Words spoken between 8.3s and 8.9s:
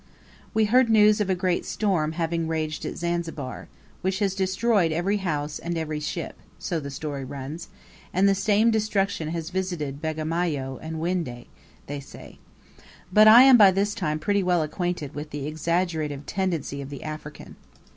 same